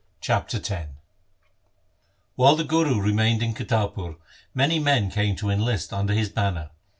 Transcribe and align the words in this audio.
Chapter 0.19 0.57
X 0.57 0.89
While 2.33 2.55
the 2.55 2.63
Guru 2.63 2.99
remained 2.99 3.43
in 3.43 3.53
Kartarpur, 3.53 4.15
many 4.55 4.79
men 4.79 5.11
came 5.11 5.35
to 5.35 5.51
enlist 5.51 5.93
under 5.93 6.15
his 6.15 6.29
banner. 6.29 6.71